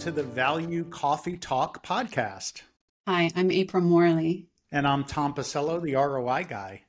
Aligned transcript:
to 0.00 0.10
the 0.10 0.22
Value 0.22 0.84
Coffee 0.84 1.36
Talk 1.36 1.86
podcast. 1.86 2.62
Hi, 3.06 3.30
I'm 3.36 3.50
April 3.50 3.82
Morley. 3.82 4.46
And 4.72 4.88
I'm 4.88 5.04
Tom 5.04 5.34
Pisello, 5.34 5.78
the 5.82 5.94
ROI 5.94 6.46
guy. 6.48 6.84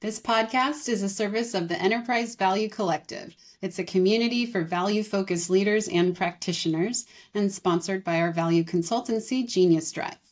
This 0.00 0.20
podcast 0.20 0.88
is 0.88 1.02
a 1.02 1.08
service 1.10 1.52
of 1.52 1.68
the 1.68 1.78
Enterprise 1.78 2.34
Value 2.34 2.70
Collective. 2.70 3.36
It's 3.60 3.78
a 3.78 3.84
community 3.84 4.46
for 4.46 4.62
value 4.62 5.02
focused 5.02 5.50
leaders 5.50 5.86
and 5.86 6.16
practitioners, 6.16 7.04
and 7.34 7.52
sponsored 7.52 8.02
by 8.02 8.18
our 8.22 8.32
value 8.32 8.64
consultancy, 8.64 9.46
Genius 9.46 9.92
Drive. 9.92 10.23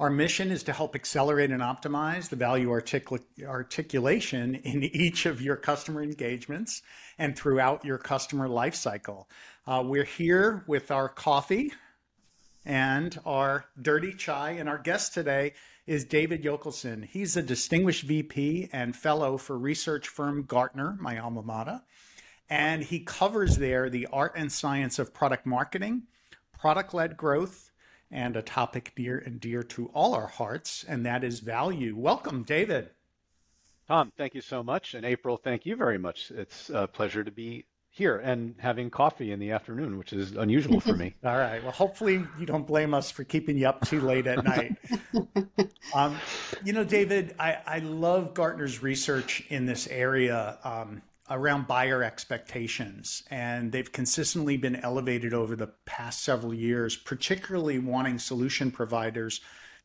Our 0.00 0.10
mission 0.10 0.52
is 0.52 0.62
to 0.62 0.72
help 0.72 0.94
accelerate 0.94 1.50
and 1.50 1.60
optimize 1.60 2.28
the 2.28 2.36
value 2.36 2.68
articul- 2.68 3.24
articulation 3.44 4.54
in 4.54 4.84
each 4.84 5.26
of 5.26 5.42
your 5.42 5.56
customer 5.56 6.04
engagements 6.04 6.82
and 7.18 7.36
throughout 7.36 7.84
your 7.84 7.98
customer 7.98 8.48
lifecycle. 8.48 9.24
Uh, 9.66 9.82
we're 9.84 10.04
here 10.04 10.62
with 10.68 10.92
our 10.92 11.08
coffee 11.08 11.72
and 12.64 13.18
our 13.26 13.64
dirty 13.82 14.12
chai, 14.12 14.50
and 14.50 14.68
our 14.68 14.78
guest 14.78 15.14
today 15.14 15.54
is 15.84 16.04
David 16.04 16.44
Yockelson. 16.44 17.04
He's 17.04 17.36
a 17.36 17.42
distinguished 17.42 18.04
VP 18.04 18.68
and 18.72 18.94
fellow 18.94 19.36
for 19.36 19.58
research 19.58 20.06
firm 20.06 20.44
Gartner, 20.44 20.96
my 21.00 21.18
alma 21.18 21.42
mater, 21.42 21.82
and 22.48 22.84
he 22.84 23.00
covers 23.00 23.56
there 23.56 23.90
the 23.90 24.06
art 24.12 24.34
and 24.36 24.52
science 24.52 25.00
of 25.00 25.12
product 25.12 25.44
marketing, 25.44 26.04
product 26.56 26.94
led 26.94 27.16
growth, 27.16 27.72
and 28.10 28.36
a 28.36 28.42
topic 28.42 28.92
near 28.96 29.18
and 29.18 29.40
dear 29.40 29.62
to 29.62 29.90
all 29.94 30.14
our 30.14 30.26
hearts, 30.26 30.84
and 30.88 31.04
that 31.06 31.24
is 31.24 31.40
value. 31.40 31.96
Welcome, 31.96 32.42
David. 32.42 32.90
Tom, 33.86 34.12
thank 34.16 34.34
you 34.34 34.40
so 34.40 34.62
much. 34.62 34.94
And 34.94 35.04
April, 35.04 35.36
thank 35.36 35.64
you 35.64 35.76
very 35.76 35.98
much. 35.98 36.30
It's 36.30 36.70
a 36.70 36.86
pleasure 36.86 37.24
to 37.24 37.30
be 37.30 37.64
here 37.90 38.18
and 38.18 38.54
having 38.58 38.90
coffee 38.90 39.32
in 39.32 39.40
the 39.40 39.50
afternoon, 39.50 39.98
which 39.98 40.12
is 40.12 40.32
unusual 40.32 40.78
for 40.78 40.94
me. 40.94 41.14
All 41.24 41.36
right. 41.36 41.62
Well, 41.62 41.72
hopefully 41.72 42.24
you 42.38 42.46
don't 42.46 42.66
blame 42.66 42.94
us 42.94 43.10
for 43.10 43.24
keeping 43.24 43.56
you 43.56 43.66
up 43.66 43.86
too 43.86 44.00
late 44.00 44.26
at 44.26 44.44
night. 44.44 44.76
um, 45.94 46.16
you 46.64 46.72
know, 46.72 46.84
David, 46.84 47.34
I, 47.38 47.58
I, 47.66 47.78
love 47.80 48.34
Gartner's 48.34 48.82
research 48.82 49.42
in 49.48 49.66
this 49.66 49.86
area. 49.88 50.58
Um, 50.62 51.02
around 51.30 51.66
buyer 51.66 52.02
expectations. 52.02 53.22
And 53.30 53.72
they've 53.72 53.92
consistently 53.92 54.56
been 54.56 54.76
elevated 54.76 55.34
over 55.34 55.56
the 55.56 55.68
past 55.84 56.22
several 56.22 56.54
years, 56.54 56.96
particularly 56.96 57.78
wanting 57.78 58.18
solution 58.18 58.70
providers 58.70 59.40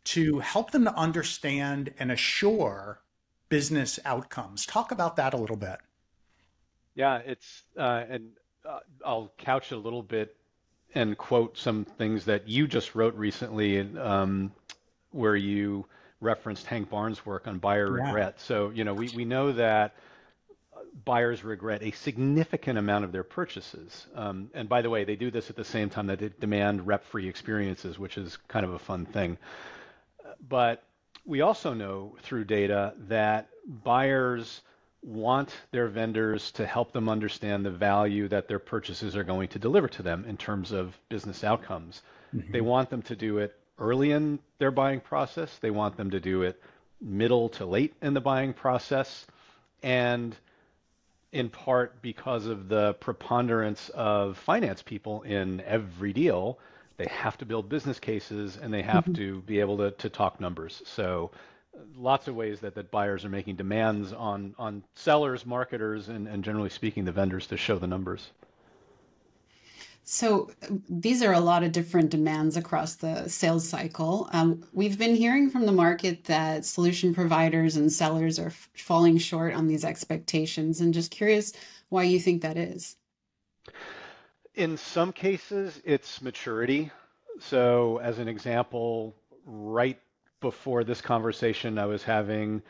to 0.05 0.39
help 0.39 0.71
them 0.71 0.83
to 0.83 0.95
understand 0.95 1.93
and 1.99 2.11
assure 2.11 3.01
business 3.49 3.99
outcomes. 4.05 4.65
Talk 4.65 4.91
about 4.91 5.15
that 5.17 5.33
a 5.33 5.37
little 5.37 5.55
bit. 5.55 5.77
Yeah, 6.95 7.17
it's, 7.17 7.63
uh, 7.77 8.03
and 8.09 8.31
uh, 8.67 8.79
I'll 9.05 9.33
couch 9.37 9.71
it 9.71 9.75
a 9.75 9.79
little 9.79 10.03
bit 10.03 10.35
and 10.95 11.17
quote 11.17 11.57
some 11.57 11.85
things 11.85 12.25
that 12.25 12.47
you 12.47 12.67
just 12.67 12.95
wrote 12.95 13.15
recently, 13.15 13.79
um, 13.97 14.51
where 15.11 15.35
you 15.35 15.85
referenced 16.21 16.65
Hank 16.65 16.89
Barnes' 16.89 17.25
work 17.25 17.47
on 17.47 17.57
buyer 17.59 17.97
yeah. 17.97 18.05
regret. 18.05 18.39
So, 18.39 18.69
you 18.69 18.83
know, 18.83 18.93
we, 18.93 19.09
we 19.15 19.25
know 19.25 19.51
that 19.51 19.95
buyers 21.05 21.43
regret 21.43 21.81
a 21.81 21.91
significant 21.91 22.77
amount 22.77 23.05
of 23.05 23.11
their 23.11 23.23
purchases. 23.23 24.05
Um, 24.15 24.49
and 24.53 24.69
by 24.69 24.81
the 24.81 24.89
way, 24.89 25.03
they 25.03 25.15
do 25.15 25.31
this 25.31 25.49
at 25.49 25.55
the 25.55 25.65
same 25.65 25.89
time 25.89 26.07
that 26.07 26.19
they 26.19 26.29
demand 26.39 26.87
rep-free 26.87 27.27
experiences, 27.27 27.97
which 27.97 28.17
is 28.17 28.37
kind 28.47 28.65
of 28.65 28.73
a 28.73 28.79
fun 28.79 29.05
thing. 29.05 29.37
But 30.47 30.83
we 31.25 31.41
also 31.41 31.73
know 31.73 32.15
through 32.21 32.45
data 32.45 32.93
that 33.07 33.47
buyers 33.65 34.61
want 35.01 35.53
their 35.71 35.87
vendors 35.87 36.51
to 36.51 36.65
help 36.65 36.91
them 36.93 37.09
understand 37.09 37.65
the 37.65 37.71
value 37.71 38.27
that 38.29 38.47
their 38.47 38.59
purchases 38.59 39.15
are 39.15 39.23
going 39.23 39.49
to 39.49 39.59
deliver 39.59 39.87
to 39.89 40.03
them 40.03 40.25
in 40.27 40.37
terms 40.37 40.71
of 40.71 40.97
business 41.09 41.43
outcomes. 41.43 42.01
Mm-hmm. 42.33 42.51
They 42.51 42.61
want 42.61 42.89
them 42.89 43.01
to 43.03 43.15
do 43.15 43.39
it 43.39 43.55
early 43.77 44.11
in 44.11 44.39
their 44.59 44.71
buying 44.71 45.01
process. 45.01 45.57
They 45.59 45.71
want 45.71 45.97
them 45.97 46.11
to 46.11 46.19
do 46.19 46.43
it 46.43 46.61
middle 47.01 47.49
to 47.49 47.65
late 47.65 47.93
in 48.01 48.13
the 48.13 48.21
buying 48.21 48.53
process. 48.53 49.25
And 49.81 50.35
in 51.33 51.49
part 51.49 52.01
because 52.01 52.45
of 52.45 52.69
the 52.69 52.93
preponderance 52.93 53.89
of 53.89 54.37
finance 54.37 54.81
people 54.81 55.23
in 55.23 55.61
every 55.61 56.13
deal. 56.13 56.59
They 56.97 57.07
have 57.07 57.37
to 57.39 57.45
build 57.45 57.67
business 57.67 57.99
cases 57.99 58.57
and 58.61 58.71
they 58.71 58.83
have 58.83 59.03
mm-hmm. 59.03 59.15
to 59.15 59.41
be 59.41 59.59
able 59.59 59.77
to, 59.77 59.91
to 59.91 60.09
talk 60.09 60.39
numbers. 60.39 60.83
So 60.85 61.31
lots 61.97 62.27
of 62.27 62.35
ways 62.35 62.59
that, 62.59 62.75
that 62.75 62.91
buyers 62.91 63.25
are 63.25 63.29
making 63.29 63.55
demands 63.55 64.13
on, 64.13 64.53
on 64.59 64.83
sellers, 64.93 65.43
marketers, 65.43 66.07
and, 66.07 66.27
and 66.27 66.43
generally 66.43 66.69
speaking, 66.69 67.03
the 67.03 67.11
vendors 67.11 67.47
to 67.47 67.57
show 67.57 67.79
the 67.79 67.87
numbers. 67.87 68.29
So 70.05 70.51
these 70.89 71.23
are 71.23 71.31
a 71.31 71.39
lot 71.39 71.63
of 71.63 71.71
different 71.71 72.09
demands 72.09 72.57
across 72.57 72.95
the 72.95 73.29
sales 73.29 73.67
cycle. 73.67 74.29
Um, 74.33 74.65
we've 74.73 74.99
been 74.99 75.15
hearing 75.15 75.49
from 75.49 75.65
the 75.65 75.71
market 75.71 76.25
that 76.25 76.65
solution 76.65 77.13
providers 77.13 77.77
and 77.77 77.91
sellers 77.91 78.37
are 78.37 78.47
f- 78.47 78.69
falling 78.75 79.17
short 79.17 79.53
on 79.53 79.67
these 79.67 79.85
expectations, 79.85 80.81
and 80.81 80.93
just 80.93 81.09
curious 81.09 81.53
why 81.87 82.03
you 82.03 82.19
think 82.19 82.41
that 82.41 82.57
is. 82.57 82.97
In 84.55 84.75
some 84.75 85.13
cases, 85.13 85.81
it's 85.85 86.21
maturity. 86.21 86.91
So, 87.39 87.99
as 88.03 88.19
an 88.19 88.27
example, 88.27 89.15
right 89.45 89.99
before 90.41 90.83
this 90.83 90.99
conversation, 90.99 91.79
I 91.79 91.85
was 91.85 92.03
having 92.03 92.61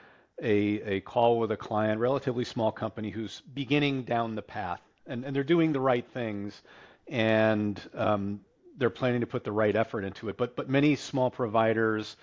a, 0.42 0.82
a 0.82 1.00
call 1.02 1.40
with 1.40 1.52
a 1.52 1.58
client, 1.58 2.00
relatively 2.00 2.46
small 2.46 2.72
company, 2.72 3.10
who's 3.10 3.42
beginning 3.54 4.04
down 4.04 4.36
the 4.36 4.42
path, 4.44 4.82
and, 5.08 5.26
and 5.26 5.36
they're 5.36 5.44
doing 5.44 5.74
the 5.74 5.82
right 5.82 6.08
things 6.14 6.62
and 7.08 7.82
um, 7.94 8.40
they're 8.78 8.90
planning 8.90 9.22
to 9.22 9.28
put 9.28 9.44
the 9.44 9.52
right 9.52 9.76
effort 9.76 10.04
into 10.04 10.30
it. 10.30 10.38
But 10.38 10.56
but 10.56 10.70
many 10.70 10.96
small 10.96 11.30
providers 11.30 12.16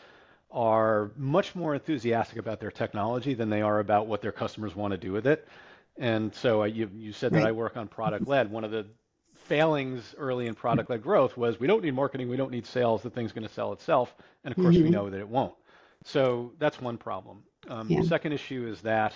are 0.50 1.12
much 1.16 1.54
more 1.54 1.74
enthusiastic 1.74 2.38
about 2.38 2.60
their 2.60 2.70
technology 2.70 3.34
than 3.34 3.50
they 3.50 3.62
are 3.62 3.78
about 3.78 4.06
what 4.08 4.20
their 4.20 4.32
customers 4.32 4.74
want 4.74 4.92
to 4.92 4.98
do 4.98 5.12
with 5.12 5.26
it. 5.26 5.46
And 5.96 6.34
so 6.34 6.62
uh, 6.62 6.64
you 6.66 6.90
you 6.94 7.12
said 7.12 7.32
right. 7.32 7.42
that 7.42 7.48
I 7.48 7.52
work 7.52 7.76
on 7.76 7.88
product 7.88 8.26
led. 8.26 8.50
One 8.50 8.64
of 8.64 8.70
the 8.70 8.86
failings 9.44 10.14
early 10.16 10.46
in 10.46 10.54
product 10.54 10.90
led 10.90 11.02
growth 11.02 11.36
was 11.36 11.58
we 11.58 11.66
don't 11.66 11.82
need 11.82 11.94
marketing, 11.94 12.28
we 12.28 12.36
don't 12.36 12.50
need 12.50 12.66
sales. 12.66 13.02
The 13.02 13.10
thing's 13.10 13.32
going 13.32 13.46
to 13.46 13.52
sell 13.52 13.72
itself, 13.72 14.14
and 14.44 14.52
of 14.52 14.62
course 14.62 14.74
mm-hmm. 14.74 14.84
we 14.84 14.90
know 14.90 15.10
that 15.10 15.18
it 15.18 15.28
won't. 15.28 15.54
So 16.04 16.52
that's 16.58 16.80
one 16.80 16.96
problem. 16.96 17.42
Um, 17.68 17.88
yeah. 17.88 18.00
The 18.00 18.06
second 18.06 18.32
issue 18.32 18.66
is 18.66 18.80
that, 18.82 19.14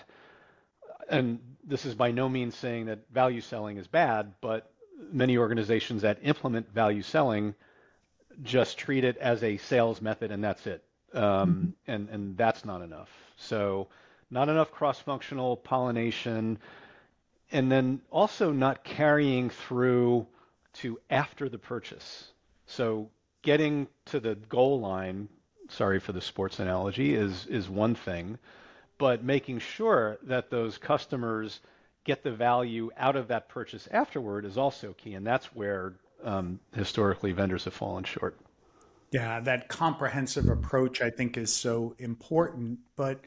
and 1.09 1.39
this 1.65 1.87
is 1.87 1.95
by 1.95 2.11
no 2.11 2.29
means 2.29 2.55
saying 2.55 2.87
that 2.87 3.11
value 3.11 3.41
selling 3.41 3.79
is 3.79 3.87
bad, 3.87 4.35
but 4.41 4.71
many 5.13 5.39
organizations 5.39 6.03
that 6.03 6.19
implement 6.23 6.73
value 6.73 7.03
selling 7.03 7.55
just 8.43 8.79
treat 8.79 9.05
it 9.05 9.17
as 9.19 9.43
a 9.43 9.57
sales 9.59 10.01
method 10.01 10.31
and 10.31 10.43
that's 10.43 10.67
it. 10.67 10.83
Um, 11.13 11.23
mm-hmm. 11.23 11.93
and, 11.93 12.09
and 12.09 12.37
that's 12.37 12.65
not 12.65 12.83
enough. 12.83 13.09
So, 13.37 13.89
not 14.31 14.49
enough 14.49 14.73
cross 14.73 14.99
functional 14.99 15.57
pollination, 15.57 16.59
and 17.53 17.71
then 17.71 18.01
also 18.11 18.51
not 18.51 18.83
carrying 18.83 19.51
through 19.51 20.27
to 20.75 20.99
after 21.09 21.49
the 21.49 21.59
purchase. 21.59 22.33
So, 22.67 23.11
getting 23.43 23.87
to 24.07 24.19
the 24.19 24.35
goal 24.35 24.81
line, 24.81 25.29
sorry 25.69 26.01
for 26.01 26.13
the 26.13 26.21
sports 26.21 26.59
analogy, 26.59 27.15
is, 27.15 27.47
is 27.47 27.69
one 27.69 27.95
thing, 27.95 28.39
but 28.99 29.23
making 29.23 29.61
sure 29.61 30.19
that 30.23 30.51
those 30.51 30.79
customers 30.79 31.61
get 32.05 32.23
the 32.23 32.31
value 32.31 32.91
out 32.97 33.17
of 33.17 33.29
that 33.29 33.49
purchase 33.49 33.89
afterward 33.91 34.45
is 34.45 34.57
also 34.57 34.93
key, 34.93 35.15
and 35.15 35.27
that's 35.27 35.47
where 35.55 35.95
um, 36.23 36.61
historically 36.75 37.33
vendors 37.33 37.65
have 37.65 37.75
fallen 37.75 38.05
short. 38.05 38.39
Yeah, 39.11 39.41
that 39.41 39.69
comprehensive 39.69 40.49
approach 40.49 41.01
I 41.01 41.11
think 41.11 41.37
is 41.37 41.53
so 41.53 41.95
important. 41.99 42.81
But 42.97 43.21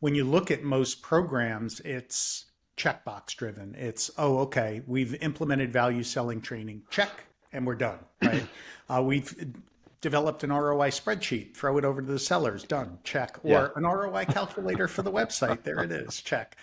when 0.00 0.14
you 0.14 0.24
look 0.24 0.50
at 0.50 0.62
most 0.62 1.02
programs, 1.02 1.80
it's 1.80 2.46
checkbox 2.76 3.34
driven. 3.36 3.74
It's, 3.76 4.10
oh, 4.16 4.38
okay, 4.40 4.82
we've 4.86 5.14
implemented 5.22 5.72
value 5.72 6.02
selling 6.02 6.40
training, 6.40 6.82
check, 6.90 7.24
and 7.52 7.66
we're 7.66 7.74
done, 7.74 7.98
right? 8.22 8.46
uh, 8.88 9.02
we've 9.02 9.52
developed 10.00 10.42
an 10.42 10.52
ROI 10.52 10.90
spreadsheet, 10.90 11.54
throw 11.54 11.78
it 11.78 11.84
over 11.84 12.00
to 12.00 12.06
the 12.06 12.18
sellers, 12.18 12.64
done, 12.64 12.98
check. 13.04 13.38
Or 13.44 13.50
yeah. 13.50 13.68
an 13.76 13.84
ROI 13.84 14.26
calculator 14.26 14.88
for 14.88 15.02
the 15.02 15.12
website, 15.12 15.62
there 15.62 15.82
it 15.82 15.92
is, 15.92 16.20
check. 16.20 16.56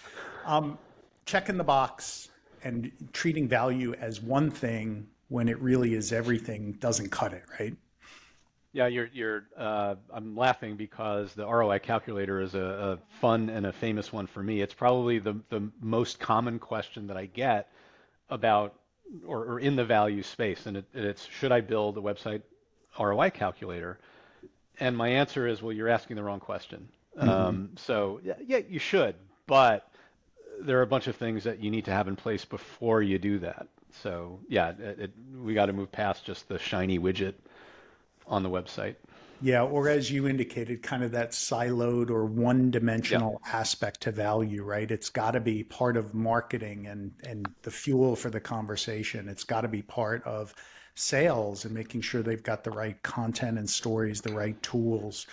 Um, 0.46 0.78
checking 1.30 1.58
the 1.58 1.64
box 1.64 2.30
and 2.64 2.92
treating 3.14 3.48
value 3.48 3.94
as 4.02 4.20
one 4.20 4.50
thing 4.50 5.08
when 5.28 5.48
it 5.48 5.60
really 5.62 5.94
is 5.94 6.12
everything 6.12 6.72
doesn't 6.80 7.10
cut 7.10 7.34
it, 7.34 7.44
right? 7.60 7.76
Yeah, 8.74 8.88
you're. 8.88 9.10
You're. 9.14 9.44
Uh, 9.58 9.96
I'm 10.12 10.36
laughing 10.36 10.76
because 10.76 11.34
the 11.34 11.46
ROI 11.46 11.80
calculator 11.80 12.42
is 12.42 12.54
a, 12.56 12.60
a, 12.62 12.98
fun 13.20 13.50
and 13.50 13.66
a 13.66 13.72
famous 13.72 14.14
one 14.14 14.28
for 14.28 14.44
me. 14.44 14.62
It's 14.62 14.76
probably 14.76 15.18
the 15.18 15.40
the 15.50 15.72
most 15.82 16.20
common 16.20 16.60
question 16.60 17.08
that 17.08 17.18
I 17.18 17.26
get 17.26 17.72
about 18.30 18.76
or, 19.26 19.44
or 19.46 19.60
in 19.60 19.76
the 19.76 19.86
value 19.86 20.22
space, 20.22 20.68
and 20.68 20.78
it, 20.78 20.86
it's 20.94 21.26
should 21.26 21.52
I 21.52 21.62
build 21.62 21.98
a 21.98 22.02
website 22.02 22.44
ROI 23.00 23.32
calculator? 23.32 24.00
And 24.80 24.96
my 24.96 25.10
answer 25.10 25.48
is, 25.48 25.64
well, 25.64 25.74
you're 25.74 25.90
asking 25.90 26.16
the 26.16 26.24
wrong 26.24 26.40
question. 26.40 26.90
Mm-hmm. 27.18 27.30
Um, 27.30 27.70
so 27.76 28.20
yeah, 28.24 28.36
yeah, 28.46 28.60
you 28.70 28.78
should, 28.78 29.16
but 29.48 29.90
there 30.60 30.80
are 30.80 30.84
a 30.84 30.88
bunch 30.88 31.08
of 31.08 31.16
things 31.16 31.44
that 31.44 31.60
you 31.60 31.72
need 31.72 31.86
to 31.86 31.92
have 31.92 32.08
in 32.08 32.16
place 32.16 32.46
before 32.46 33.02
you 33.02 33.18
do 33.18 33.40
that. 33.40 33.68
So 33.92 34.40
yeah, 34.48 34.70
it, 34.70 35.00
it, 35.00 35.12
we 35.42 35.54
got 35.54 35.68
to 35.68 35.74
move 35.74 35.92
past 35.92 36.26
just 36.26 36.48
the 36.48 36.60
shiny 36.60 37.00
widget 37.00 37.34
on 38.28 38.44
the 38.44 38.50
website. 38.50 38.96
Yeah, 39.42 39.64
or 39.64 39.88
as 39.88 40.12
you 40.12 40.28
indicated, 40.28 40.84
kind 40.84 41.02
of 41.02 41.12
that 41.14 41.32
siloed 41.32 42.10
or 42.10 42.26
one-dimensional 42.26 43.40
yep. 43.46 43.54
aspect 43.54 44.02
to 44.02 44.12
value, 44.12 44.64
right? 44.64 44.92
It's 44.92 45.10
got 45.10 45.32
to 45.32 45.40
be 45.40 45.64
part 45.64 45.96
of 45.96 46.14
marketing 46.14 46.88
and 46.88 47.14
and 47.24 47.48
the 47.62 47.72
fuel 47.72 48.18
for 48.18 48.30
the 48.30 48.42
conversation. 48.42 49.30
It's 49.30 49.46
got 49.46 49.62
to 49.62 49.70
be 49.70 49.82
part 49.82 50.24
of 50.26 50.54
sales 50.96 51.64
and 51.64 51.74
making 51.74 52.02
sure 52.02 52.22
they've 52.22 52.44
got 52.44 52.66
the 52.66 52.72
right 52.72 53.02
content 53.02 53.58
and 53.58 53.70
stories, 53.70 54.22
the 54.22 54.34
right 54.34 54.62
tools. 54.62 55.26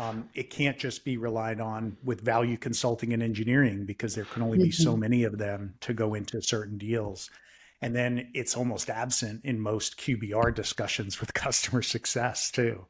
Um, 0.00 0.30
it 0.32 0.48
can't 0.48 0.78
just 0.78 1.04
be 1.04 1.18
relied 1.18 1.60
on 1.60 1.98
with 2.02 2.22
value 2.22 2.56
consulting 2.56 3.12
and 3.12 3.22
engineering 3.22 3.84
because 3.84 4.14
there 4.14 4.24
can 4.24 4.42
only 4.42 4.56
be 4.56 4.70
so 4.70 4.92
mm-hmm. 4.92 5.00
many 5.00 5.24
of 5.24 5.36
them 5.36 5.74
to 5.80 5.92
go 5.92 6.14
into 6.14 6.40
certain 6.40 6.78
deals. 6.78 7.28
And 7.82 7.94
then 7.94 8.30
it's 8.32 8.56
almost 8.56 8.88
absent 8.88 9.42
in 9.44 9.60
most 9.60 9.98
QBR 9.98 10.54
discussions 10.54 11.20
with 11.20 11.34
customer 11.34 11.82
success 11.82 12.50
too. 12.50 12.86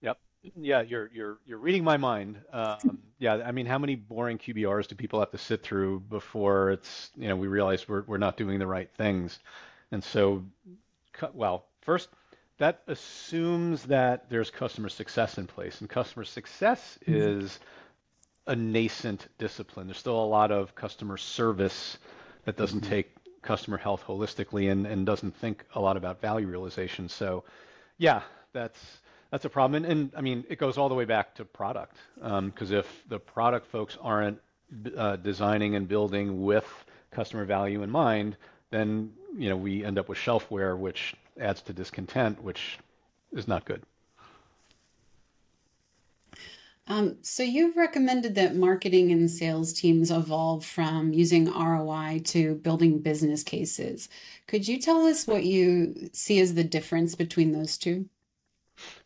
Yep. 0.00 0.18
Yeah, 0.56 0.80
you're 0.80 1.10
you're 1.12 1.38
you're 1.44 1.58
reading 1.58 1.84
my 1.84 1.98
mind. 1.98 2.40
Um, 2.50 3.00
yeah, 3.18 3.42
I 3.44 3.52
mean, 3.52 3.66
how 3.66 3.78
many 3.78 3.94
boring 3.94 4.38
QBRs 4.38 4.88
do 4.88 4.94
people 4.94 5.20
have 5.20 5.30
to 5.32 5.38
sit 5.38 5.62
through 5.62 6.00
before 6.00 6.70
it's 6.70 7.10
you 7.16 7.28
know 7.28 7.36
we 7.36 7.48
realize 7.48 7.86
we're 7.86 8.04
we're 8.06 8.16
not 8.16 8.38
doing 8.38 8.58
the 8.58 8.66
right 8.66 8.90
things, 8.96 9.40
and 9.92 10.02
so, 10.02 10.42
well, 11.34 11.66
first 11.82 12.08
that 12.58 12.82
assumes 12.86 13.84
that 13.84 14.30
there's 14.30 14.50
customer 14.50 14.88
success 14.88 15.38
in 15.38 15.46
place, 15.46 15.80
and 15.80 15.90
customer 15.90 16.24
success 16.24 16.98
mm-hmm. 17.02 17.42
is 17.42 17.58
a 18.46 18.54
nascent 18.54 19.26
discipline. 19.38 19.86
There's 19.86 19.98
still 19.98 20.22
a 20.22 20.26
lot 20.26 20.52
of 20.52 20.74
customer 20.74 21.16
service 21.16 21.98
that 22.44 22.56
doesn't 22.56 22.80
mm-hmm. 22.80 22.90
take 22.90 23.10
customer 23.42 23.76
health 23.76 24.04
holistically 24.06 24.70
and, 24.70 24.86
and 24.86 25.04
doesn't 25.04 25.36
think 25.36 25.64
a 25.74 25.80
lot 25.80 25.96
about 25.96 26.20
value 26.20 26.46
realization. 26.46 27.08
So, 27.08 27.44
yeah, 27.98 28.22
that's 28.52 28.78
that's 29.30 29.44
a 29.44 29.50
problem. 29.50 29.82
And, 29.82 29.92
and 29.92 30.12
I 30.16 30.20
mean, 30.20 30.44
it 30.48 30.58
goes 30.58 30.78
all 30.78 30.88
the 30.88 30.94
way 30.94 31.04
back 31.06 31.34
to 31.36 31.44
product 31.44 31.96
because 32.14 32.70
um, 32.70 32.76
if 32.76 33.08
the 33.08 33.18
product 33.18 33.66
folks 33.66 33.98
aren't 34.00 34.38
uh, 34.96 35.16
designing 35.16 35.74
and 35.74 35.88
building 35.88 36.44
with 36.44 36.66
customer 37.10 37.44
value 37.44 37.82
in 37.82 37.90
mind, 37.90 38.36
then 38.70 39.12
you 39.36 39.48
know 39.48 39.56
we 39.56 39.84
end 39.84 39.98
up 39.98 40.08
with 40.08 40.18
shelfware, 40.18 40.78
which 40.78 41.14
adds 41.38 41.62
to 41.62 41.72
discontent, 41.72 42.42
which 42.42 42.78
is 43.32 43.48
not 43.48 43.64
good. 43.64 43.82
Um, 46.86 47.16
so 47.22 47.42
you've 47.42 47.76
recommended 47.76 48.34
that 48.34 48.56
marketing 48.56 49.10
and 49.10 49.30
sales 49.30 49.72
teams 49.72 50.10
evolve 50.10 50.66
from 50.66 51.14
using 51.14 51.50
ROI 51.50 52.20
to 52.24 52.56
building 52.56 52.98
business 52.98 53.42
cases. 53.42 54.10
Could 54.46 54.68
you 54.68 54.78
tell 54.78 55.06
us 55.06 55.26
what 55.26 55.44
you 55.44 56.10
see 56.12 56.40
as 56.40 56.54
the 56.54 56.64
difference 56.64 57.14
between 57.14 57.52
those 57.52 57.78
two? 57.78 58.06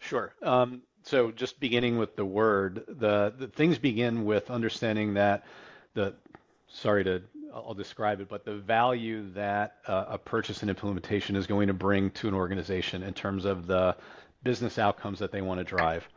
Sure. 0.01 0.35
Um, 0.43 0.83
so 1.05 1.31
just 1.31 1.61
beginning 1.61 1.99
with 1.99 2.17
the 2.17 2.25
word, 2.25 2.85
the, 2.89 3.33
the 3.39 3.47
things 3.47 3.79
begin 3.79 4.25
with 4.25 4.51
understanding 4.51 5.15
that 5.15 5.45
the 5.95 6.15
sorry 6.67 7.05
to 7.05 7.23
I'll 7.55 7.75
describe 7.75 8.21
it, 8.21 8.29
but 8.29 8.45
the 8.45 8.56
value 8.56 9.31
that 9.33 9.77
uh, 9.87 10.05
a 10.09 10.19
purchase 10.19 10.62
and 10.62 10.71
implementation 10.71 11.37
is 11.37 11.47
going 11.47 11.69
to 11.69 11.75
bring 11.75 12.11
to 12.12 12.29
an 12.29 12.35
organization 12.35 13.03
in 13.03 13.15
terms 13.15 13.45
of 13.45 13.67
the 13.67 13.97
business 14.43 14.79
outcomes 14.79 15.19
that 15.19 15.33
they 15.33 15.43
want 15.43 15.59
to 15.59 15.65
drive. 15.65 16.09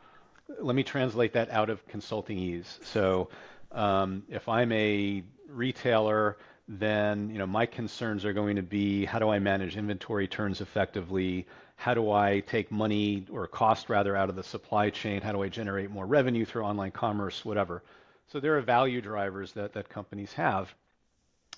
Let 0.60 0.76
me 0.76 0.82
translate 0.82 1.32
that 1.32 1.50
out 1.50 1.70
of 1.70 1.86
consulting 1.88 2.38
ease. 2.38 2.78
So, 2.82 3.30
um, 3.70 4.24
if 4.28 4.48
I'm 4.48 4.70
a 4.72 5.24
retailer, 5.48 6.36
then 6.68 7.30
you 7.30 7.38
know 7.38 7.46
my 7.46 7.66
concerns 7.66 8.24
are 8.24 8.32
going 8.32 8.56
to 8.56 8.62
be 8.62 9.04
how 9.04 9.18
do 9.18 9.28
I 9.28 9.38
manage 9.38 9.76
inventory 9.76 10.28
turns 10.28 10.60
effectively? 10.60 11.46
How 11.76 11.94
do 11.94 12.10
I 12.10 12.40
take 12.40 12.70
money 12.70 13.26
or 13.30 13.46
cost 13.46 13.88
rather 13.88 14.16
out 14.16 14.28
of 14.28 14.36
the 14.36 14.42
supply 14.42 14.90
chain? 14.90 15.20
How 15.22 15.32
do 15.32 15.42
I 15.42 15.48
generate 15.48 15.90
more 15.90 16.06
revenue 16.06 16.44
through 16.44 16.62
online 16.62 16.92
commerce, 16.92 17.44
whatever? 17.44 17.82
So 18.28 18.40
there 18.40 18.56
are 18.56 18.60
value 18.60 19.00
drivers 19.00 19.52
that, 19.52 19.72
that 19.72 19.88
companies 19.88 20.32
have. 20.34 20.72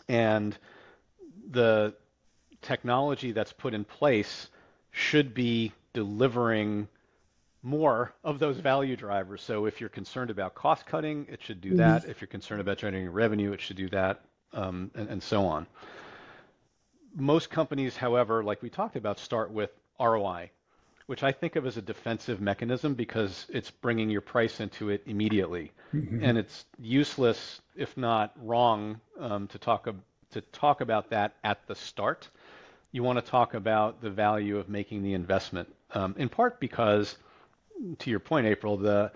And 0.08 0.56
the 1.50 1.94
technology 2.62 3.32
that's 3.32 3.52
put 3.52 3.74
in 3.74 3.84
place 3.84 4.48
should 4.90 5.34
be 5.34 5.72
delivering 5.92 6.88
more 7.62 8.12
of 8.22 8.38
those 8.38 8.58
value 8.58 8.94
drivers. 8.94 9.42
So 9.42 9.64
if 9.64 9.80
you're 9.80 9.88
concerned 9.88 10.30
about 10.30 10.54
cost 10.54 10.86
cutting, 10.86 11.26
it 11.30 11.42
should 11.42 11.60
do 11.60 11.70
mm-hmm. 11.70 11.78
that. 11.78 12.04
If 12.04 12.20
you're 12.20 12.28
concerned 12.28 12.60
about 12.60 12.78
generating 12.78 13.10
revenue, 13.10 13.52
it 13.52 13.60
should 13.60 13.76
do 13.76 13.88
that, 13.88 14.20
um, 14.52 14.90
and, 14.94 15.08
and 15.08 15.22
so 15.22 15.46
on. 15.46 15.66
Most 17.16 17.48
companies, 17.48 17.96
however, 17.96 18.44
like 18.44 18.62
we 18.62 18.68
talked 18.68 18.96
about, 18.96 19.18
start 19.18 19.50
with 19.50 19.70
ROI, 19.98 20.50
which 21.06 21.22
I 21.22 21.32
think 21.32 21.56
of 21.56 21.66
as 21.66 21.76
a 21.76 21.82
defensive 21.82 22.40
mechanism 22.40 22.94
because 22.94 23.46
it's 23.50 23.70
bringing 23.70 24.08
your 24.08 24.22
price 24.22 24.60
into 24.60 24.88
it 24.88 25.02
immediately, 25.06 25.72
mm-hmm. 25.94 26.24
and 26.24 26.38
it's 26.38 26.64
useless, 26.78 27.60
if 27.76 27.96
not 27.96 28.32
wrong, 28.40 29.00
um, 29.18 29.46
to 29.48 29.58
talk 29.58 29.88
to 30.30 30.40
talk 30.40 30.80
about 30.80 31.10
that 31.10 31.34
at 31.44 31.66
the 31.66 31.74
start. 31.74 32.28
You 32.90 33.02
want 33.02 33.18
to 33.18 33.30
talk 33.30 33.54
about 33.54 34.00
the 34.00 34.10
value 34.10 34.58
of 34.58 34.68
making 34.68 35.02
the 35.02 35.14
investment, 35.14 35.74
um, 35.92 36.14
in 36.16 36.28
part 36.28 36.58
because, 36.58 37.16
to 37.98 38.10
your 38.10 38.20
point, 38.20 38.46
April, 38.46 38.76
the 38.76 39.12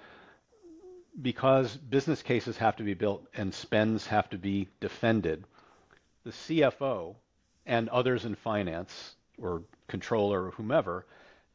because 1.21 1.77
business 1.77 2.23
cases 2.23 2.59
have 2.59 2.77
to 2.77 2.83
be 2.83 2.95
built 2.95 3.27
and 3.35 3.53
spends 3.53 4.07
have 4.07 4.29
to 4.31 4.39
be 4.39 4.69
defended, 4.81 5.45
the 6.25 6.31
CFO 6.31 7.15
and 7.67 7.89
others 7.89 8.25
in 8.25 8.35
finance 8.35 9.15
or 9.41 9.63
controller 9.89 10.45
or 10.45 10.51
whomever 10.53 11.07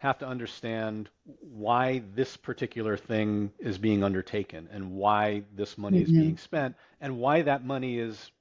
have 0.04 0.20
to 0.20 0.28
understand 0.28 1.10
why 1.40 2.04
this 2.14 2.36
particular 2.36 2.98
thing 2.98 3.50
is 3.58 3.78
being 3.78 4.04
undertaken 4.04 4.68
and 4.70 4.92
why 4.92 5.44
this 5.56 5.78
money 5.78 6.02
mm-hmm. 6.02 6.14
is 6.14 6.22
being 6.22 6.38
spent 6.38 6.76
and 7.00 7.18
why 7.18 7.42
that 7.42 7.64
money 7.64 7.98
is 7.98 8.32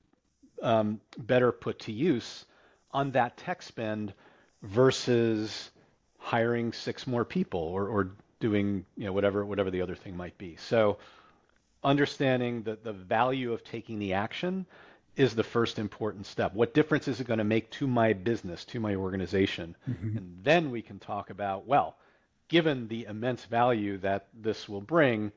um, 0.61 1.01
better 1.17 1.53
put 1.53 1.79
to 1.79 1.93
use 1.93 2.47
on 2.91 3.13
that 3.13 3.37
tech 3.37 3.63
spend 3.63 4.13
versus 4.63 5.71
hiring 6.19 6.73
six 6.73 7.07
more 7.07 7.25
people 7.25 7.61
or, 7.61 7.87
or 7.87 8.11
doing 8.41 8.85
you 8.97 9.05
know 9.07 9.13
whatever 9.13 9.47
whatever 9.47 9.71
the 9.71 9.83
other 9.83 9.95
thing 9.95 10.17
might 10.17 10.37
be. 10.39 10.57
So 10.57 10.99
understanding 11.85 12.65
the, 12.65 12.77
the 12.83 12.93
value 12.93 13.53
of 13.53 13.63
taking 13.63 14.01
the 14.01 14.15
action 14.15 14.67
is 15.17 15.35
the 15.35 15.43
first 15.43 15.79
important 15.79 16.27
step. 16.27 16.55
What 16.55 16.75
difference 16.75 17.07
is 17.09 17.21
it 17.21 17.27
going 17.27 17.39
to 17.39 17.45
make 17.45 17.71
to 17.73 17.87
my 17.87 18.13
business, 18.13 18.65
to 18.67 18.81
my 18.81 18.95
organization? 18.95 19.77
Mm-hmm. 19.89 20.17
And 20.17 20.39
then 20.43 20.71
we 20.71 20.83
can 20.83 20.99
talk 20.99 21.31
about, 21.31 21.67
well, 21.67 21.97
given 22.49 22.89
the 22.89 23.05
immense 23.05 23.45
value 23.45 23.99
that 23.99 24.29
this 24.33 24.69
will 24.69 24.81
bring, 24.81 25.33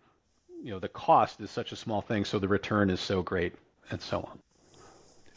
you 0.64 0.72
know, 0.72 0.80
the 0.80 0.88
cost 0.88 1.42
is 1.42 1.52
such 1.52 1.72
a 1.72 1.76
small 1.76 2.02
thing, 2.02 2.26
so 2.26 2.40
the 2.40 2.48
return 2.48 2.90
is 2.90 3.02
so 3.02 3.22
great, 3.22 3.54
and 3.92 4.02
so 4.02 4.20
on. 4.20 4.40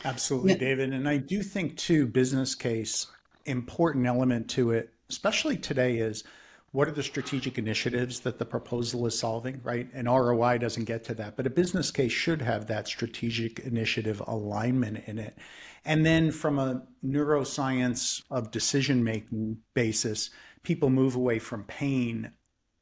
Absolutely, 0.05 0.53
yeah. 0.53 0.59
David. 0.59 0.93
And 0.93 1.09
I 1.09 1.17
do 1.17 1.43
think 1.43 1.77
too, 1.77 2.07
business 2.07 2.55
case, 2.55 3.09
important 3.45 4.07
element 4.07 4.49
to 4.51 4.71
it, 4.71 4.93
especially 5.11 5.57
today, 5.57 5.99
is 5.99 6.23
what 6.73 6.87
are 6.87 6.93
the 6.93 7.03
strategic 7.03 7.57
initiatives 7.57 8.21
that 8.21 8.39
the 8.39 8.45
proposal 8.45 9.07
is 9.07 9.19
solving, 9.19 9.61
right? 9.63 9.89
And 9.95 10.07
ROI 10.07 10.59
doesn't 10.59 10.85
get 10.85 11.03
to 11.05 11.15
that, 11.15 11.37
but 11.37 11.47
a 11.47 11.51
business 11.51 11.91
case 11.91 12.13
should 12.13 12.43
have 12.43 12.67
that 12.67 12.87
strategic 12.87 13.61
initiative 13.61 14.23
alignment 14.27 15.05
in 15.07 15.19
it. 15.19 15.39
And 15.85 16.05
then 16.05 16.31
from 16.31 16.59
a 16.59 16.83
neuroscience 17.05 18.23
of 18.31 18.51
decision 18.51 19.03
making 19.03 19.59
basis, 19.75 20.31
people 20.63 20.91
move 20.91 21.15
away 21.15 21.39
from 21.39 21.65
pain 21.65 22.33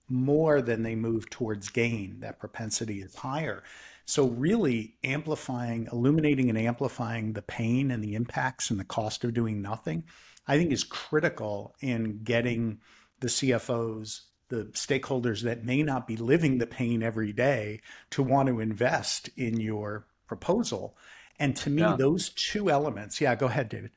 more 0.08 0.60
than 0.62 0.82
they 0.82 0.96
move 0.96 1.30
towards 1.30 1.68
gain. 1.68 2.18
That 2.20 2.40
propensity 2.40 3.00
is 3.00 3.14
higher. 3.14 3.62
So, 4.04 4.28
really 4.28 4.96
amplifying, 5.02 5.88
illuminating, 5.92 6.48
and 6.48 6.58
amplifying 6.58 7.32
the 7.32 7.42
pain 7.42 7.90
and 7.90 8.02
the 8.02 8.14
impacts 8.14 8.70
and 8.70 8.78
the 8.78 8.84
cost 8.84 9.24
of 9.24 9.34
doing 9.34 9.60
nothing, 9.60 10.04
I 10.46 10.58
think 10.58 10.70
is 10.70 10.84
critical 10.84 11.74
in 11.80 12.22
getting 12.22 12.78
the 13.20 13.28
CFOs, 13.28 14.22
the 14.48 14.64
stakeholders 14.66 15.42
that 15.42 15.64
may 15.64 15.82
not 15.82 16.06
be 16.06 16.16
living 16.16 16.58
the 16.58 16.66
pain 16.66 17.02
every 17.02 17.32
day 17.32 17.80
to 18.10 18.22
want 18.22 18.48
to 18.48 18.60
invest 18.60 19.30
in 19.36 19.60
your 19.60 20.06
proposal. 20.26 20.96
And 21.38 21.56
to 21.56 21.70
me, 21.70 21.82
yeah. 21.82 21.96
those 21.96 22.30
two 22.30 22.70
elements, 22.70 23.20
yeah, 23.20 23.34
go 23.34 23.46
ahead, 23.46 23.68
David. 23.68 23.90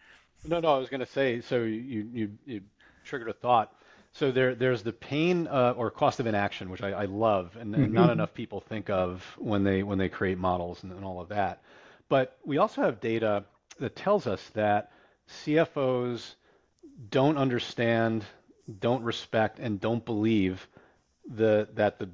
No, 0.45 0.59
no, 0.59 0.75
I 0.75 0.77
was 0.77 0.89
going 0.89 1.01
to 1.01 1.05
say, 1.05 1.41
so 1.41 1.63
you, 1.63 2.09
you, 2.13 2.31
you 2.45 2.61
triggered 3.03 3.29
a 3.29 3.33
thought. 3.33 3.73
So 4.11 4.31
there, 4.31 4.55
there's 4.55 4.83
the 4.83 4.93
pain 4.93 5.47
uh, 5.47 5.73
or 5.77 5.91
cost 5.91 6.19
of 6.19 6.27
inaction, 6.27 6.69
which 6.69 6.81
I, 6.81 6.91
I 6.91 7.05
love, 7.05 7.55
and, 7.59 7.73
mm-hmm. 7.73 7.93
not 7.93 8.09
enough 8.09 8.33
people 8.33 8.59
think 8.59 8.89
of 8.89 9.23
when 9.37 9.63
they 9.63 9.83
when 9.83 9.99
they 9.99 10.09
create 10.09 10.37
models 10.37 10.83
and, 10.83 10.91
and 10.91 11.05
all 11.05 11.21
of 11.21 11.29
that. 11.29 11.61
But 12.09 12.37
we 12.43 12.57
also 12.57 12.81
have 12.81 12.99
data 12.99 13.45
that 13.79 13.95
tells 13.95 14.25
us 14.25 14.49
that 14.55 14.91
CFOs 15.29 16.33
don't 17.11 17.37
understand 17.37 18.25
don't 18.79 19.03
respect 19.03 19.59
and 19.59 19.79
don't 19.79 20.05
believe 20.05 20.67
the 21.27 21.67
that 21.73 21.99
the 21.99 22.09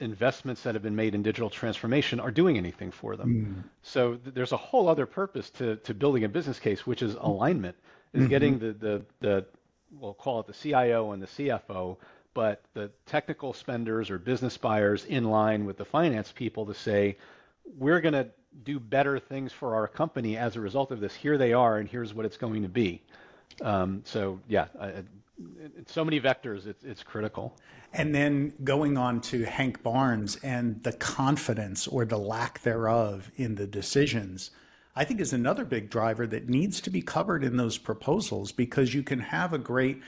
investments 0.00 0.62
that 0.62 0.74
have 0.74 0.82
been 0.82 0.96
made 0.96 1.14
in 1.14 1.22
digital 1.22 1.50
transformation 1.50 2.18
are 2.20 2.30
doing 2.30 2.56
anything 2.56 2.90
for 2.90 3.16
them. 3.16 3.64
Mm. 3.64 3.68
So 3.82 4.14
th- 4.14 4.34
there's 4.34 4.52
a 4.52 4.56
whole 4.56 4.88
other 4.88 5.06
purpose 5.06 5.50
to, 5.50 5.76
to 5.76 5.94
building 5.94 6.24
a 6.24 6.28
business 6.28 6.58
case, 6.58 6.86
which 6.86 7.02
is 7.02 7.14
alignment. 7.20 7.76
is 8.14 8.26
getting 8.28 8.58
the, 8.58 8.72
the, 8.72 9.02
the, 9.20 9.46
we'll 9.92 10.14
call 10.14 10.40
it 10.40 10.46
the 10.46 10.54
CIO 10.54 11.12
and 11.12 11.22
the 11.22 11.26
CFO, 11.26 11.98
but 12.32 12.62
the 12.72 12.90
technical 13.06 13.52
spenders 13.52 14.10
or 14.10 14.18
business 14.18 14.56
buyers 14.56 15.04
in 15.04 15.24
line 15.24 15.66
with 15.66 15.76
the 15.76 15.84
finance 15.84 16.32
people 16.32 16.66
to 16.66 16.74
say, 16.74 17.16
we're 17.78 18.00
going 18.00 18.14
to 18.14 18.28
do 18.64 18.80
better 18.80 19.18
things 19.18 19.52
for 19.52 19.74
our 19.74 19.86
company 19.86 20.36
as 20.36 20.56
a 20.56 20.60
result 20.60 20.90
of 20.90 21.00
this. 21.00 21.14
Here 21.14 21.36
they 21.36 21.52
are, 21.52 21.76
and 21.76 21.88
here's 21.88 22.14
what 22.14 22.24
it's 22.24 22.36
going 22.38 22.62
to 22.62 22.68
be. 22.68 23.02
Um, 23.60 24.02
so 24.06 24.40
yeah, 24.48 24.66
I, 24.80 24.92
so 25.86 26.04
many 26.04 26.20
vectors, 26.20 26.66
it's, 26.66 26.84
it's 26.84 27.02
critical. 27.02 27.56
And 27.92 28.14
then 28.14 28.52
going 28.62 28.96
on 28.96 29.20
to 29.22 29.44
Hank 29.44 29.82
Barnes 29.82 30.36
and 30.42 30.82
the 30.82 30.92
confidence 30.92 31.86
or 31.86 32.04
the 32.04 32.18
lack 32.18 32.62
thereof 32.62 33.30
in 33.36 33.56
the 33.56 33.66
decisions, 33.66 34.50
I 34.94 35.04
think 35.04 35.20
is 35.20 35.32
another 35.32 35.64
big 35.64 35.90
driver 35.90 36.26
that 36.26 36.48
needs 36.48 36.80
to 36.82 36.90
be 36.90 37.02
covered 37.02 37.42
in 37.42 37.56
those 37.56 37.78
proposals 37.78 38.52
because 38.52 38.94
you 38.94 39.02
can 39.02 39.20
have 39.20 39.52
a 39.52 39.58
great 39.58 40.00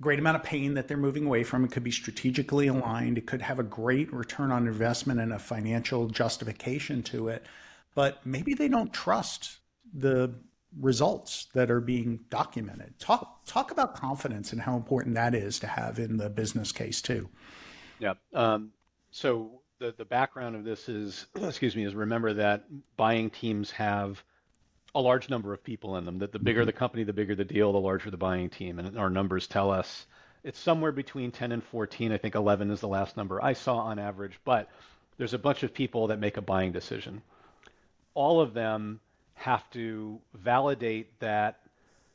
great 0.00 0.18
amount 0.18 0.36
of 0.36 0.42
pain 0.42 0.74
that 0.74 0.88
they're 0.88 0.96
moving 0.96 1.24
away 1.24 1.42
from. 1.42 1.64
It 1.64 1.72
could 1.72 1.84
be 1.84 1.90
strategically 1.90 2.66
aligned. 2.66 3.16
It 3.16 3.26
could 3.26 3.40
have 3.42 3.58
a 3.58 3.62
great 3.62 4.12
return 4.12 4.52
on 4.52 4.66
investment 4.66 5.20
and 5.20 5.32
a 5.32 5.38
financial 5.38 6.08
justification 6.08 7.02
to 7.04 7.28
it. 7.28 7.46
But 7.94 8.24
maybe 8.26 8.52
they 8.52 8.68
don't 8.68 8.92
trust 8.92 9.56
the 9.94 10.34
results 10.80 11.46
that 11.54 11.70
are 11.70 11.80
being 11.80 12.20
documented. 12.30 12.98
Talk 12.98 13.44
talk 13.46 13.70
about 13.70 13.94
confidence 13.94 14.52
and 14.52 14.60
how 14.60 14.76
important 14.76 15.14
that 15.14 15.34
is 15.34 15.58
to 15.60 15.66
have 15.66 15.98
in 15.98 16.16
the 16.16 16.28
business 16.28 16.72
case 16.72 17.00
too. 17.00 17.28
Yeah. 17.98 18.14
Um, 18.34 18.72
so 19.10 19.62
the 19.78 19.94
the 19.96 20.04
background 20.04 20.56
of 20.56 20.64
this 20.64 20.88
is, 20.88 21.26
excuse 21.42 21.76
me, 21.76 21.84
is 21.84 21.94
remember 21.94 22.34
that 22.34 22.64
buying 22.96 23.30
teams 23.30 23.70
have 23.72 24.22
a 24.94 25.00
large 25.00 25.28
number 25.28 25.52
of 25.52 25.62
people 25.62 25.96
in 25.96 26.04
them. 26.04 26.18
That 26.18 26.32
the 26.32 26.38
bigger 26.38 26.60
mm-hmm. 26.60 26.66
the 26.66 26.72
company, 26.72 27.04
the 27.04 27.12
bigger 27.12 27.34
the 27.34 27.44
deal, 27.44 27.72
the 27.72 27.78
larger 27.78 28.10
the 28.10 28.16
buying 28.16 28.50
team, 28.50 28.78
and 28.78 28.98
our 28.98 29.10
numbers 29.10 29.46
tell 29.46 29.70
us 29.70 30.06
it's 30.42 30.58
somewhere 30.58 30.92
between 30.92 31.32
10 31.32 31.52
and 31.52 31.62
14. 31.62 32.12
I 32.12 32.18
think 32.18 32.36
11 32.36 32.70
is 32.70 32.80
the 32.80 32.88
last 32.88 33.16
number 33.16 33.42
I 33.42 33.52
saw 33.52 33.78
on 33.78 33.98
average, 33.98 34.38
but 34.44 34.70
there's 35.18 35.34
a 35.34 35.38
bunch 35.38 35.64
of 35.64 35.74
people 35.74 36.06
that 36.06 36.20
make 36.20 36.36
a 36.36 36.42
buying 36.42 36.72
decision. 36.72 37.20
All 38.14 38.40
of 38.40 38.54
them 38.54 39.00
have 39.36 39.68
to 39.70 40.20
validate 40.34 41.18
that 41.20 41.60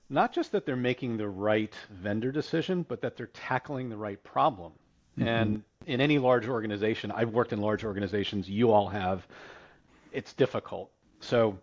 not 0.09 0.33
just 0.33 0.51
that 0.51 0.65
they're 0.65 0.75
making 0.75 1.17
the 1.17 1.29
right 1.29 1.73
vendor 1.89 2.31
decision, 2.31 2.85
but 2.87 3.01
that 3.01 3.15
they're 3.15 3.27
tackling 3.27 3.89
the 3.89 3.95
right 3.95 4.21
problem. 4.23 4.73
Mm-hmm. 5.17 5.27
And 5.27 5.63
in 5.85 6.01
any 6.01 6.19
large 6.19 6.47
organization, 6.47 7.11
I've 7.11 7.29
worked 7.29 7.53
in 7.53 7.61
large 7.61 7.85
organizations, 7.85 8.49
you 8.49 8.71
all 8.71 8.89
have, 8.89 9.25
it's 10.11 10.33
difficult. 10.33 10.91
So 11.21 11.57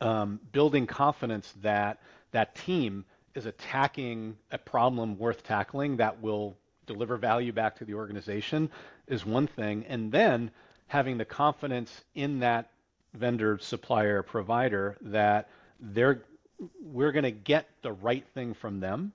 um, 0.00 0.40
building 0.50 0.86
confidence 0.86 1.54
that 1.62 2.00
that 2.32 2.56
team 2.56 3.04
is 3.34 3.46
attacking 3.46 4.36
a 4.50 4.58
problem 4.58 5.18
worth 5.18 5.44
tackling 5.44 5.98
that 5.98 6.20
will 6.20 6.56
deliver 6.86 7.16
value 7.16 7.52
back 7.52 7.76
to 7.76 7.84
the 7.84 7.94
organization 7.94 8.70
is 9.06 9.24
one 9.24 9.46
thing. 9.46 9.84
And 9.88 10.10
then 10.10 10.50
having 10.88 11.16
the 11.18 11.24
confidence 11.24 12.04
in 12.14 12.40
that 12.40 12.70
vendor, 13.14 13.58
supplier, 13.60 14.22
provider 14.22 14.96
that 15.02 15.48
they're 15.80 16.22
we're 16.80 17.12
going 17.12 17.24
to 17.24 17.30
get 17.30 17.68
the 17.82 17.92
right 17.92 18.24
thing 18.34 18.54
from 18.54 18.78
them, 18.78 19.12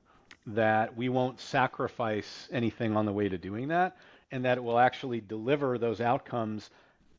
that 0.48 0.98
we 0.98 1.08
won't 1.08 1.40
sacrifice 1.40 2.50
anything 2.52 2.98
on 2.98 3.06
the 3.06 3.14
way 3.14 3.30
to 3.30 3.38
doing 3.38 3.70
that, 3.70 3.96
and 4.32 4.44
that 4.44 4.58
it 4.58 4.62
will 4.62 4.80
actually 4.80 5.22
deliver 5.22 5.78
those 5.78 6.02
outcomes 6.02 6.70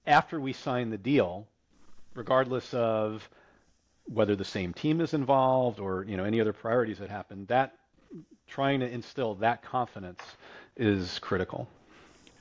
after 0.06 0.40
we 0.40 0.52
sign 0.52 0.90
the 0.90 0.98
deal, 0.98 1.46
regardless 2.14 2.72
of 2.74 3.28
whether 4.04 4.36
the 4.36 4.44
same 4.44 4.72
team 4.72 5.00
is 5.00 5.14
involved 5.14 5.78
or 5.80 6.04
you 6.04 6.16
know 6.16 6.24
any 6.24 6.40
other 6.40 6.52
priorities 6.52 6.98
that 6.98 7.10
happen. 7.10 7.46
That 7.46 7.74
trying 8.46 8.80
to 8.80 8.90
instill 8.90 9.34
that 9.36 9.62
confidence 9.62 10.22
is 10.76 11.18
critical. 11.18 11.68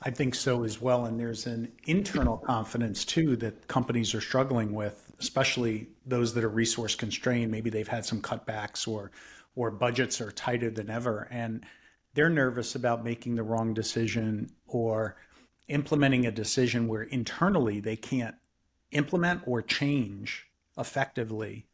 I 0.02 0.10
think 0.10 0.34
so 0.34 0.62
as 0.62 0.80
well. 0.80 1.06
And 1.06 1.18
there's 1.18 1.46
an 1.46 1.72
internal 1.86 2.36
confidence 2.36 3.04
too 3.04 3.34
that 3.36 3.66
companies 3.66 4.14
are 4.14 4.20
struggling 4.20 4.72
with, 4.72 5.12
especially 5.18 5.88
those 6.06 6.34
that 6.34 6.44
are 6.44 6.48
resource 6.48 6.94
constrained. 6.94 7.50
Maybe 7.50 7.68
they've 7.68 7.88
had 7.88 8.04
some 8.04 8.22
cutbacks 8.22 8.86
or 8.86 9.10
or 9.56 9.72
budgets 9.72 10.20
are 10.20 10.30
tighter 10.30 10.70
than 10.70 10.88
ever. 10.88 11.26
And 11.32 11.64
they're 12.14 12.30
nervous 12.30 12.76
about 12.76 13.04
making 13.04 13.34
the 13.34 13.42
wrong 13.42 13.74
decision 13.74 14.50
or 14.68 15.16
implementing 15.66 16.26
a 16.26 16.30
decision 16.30 16.86
where 16.86 17.02
internally 17.02 17.80
they 17.80 17.96
can't 17.96 18.36
implement 18.92 19.42
or 19.46 19.60
change 19.62 20.46
effectively. 20.78 21.66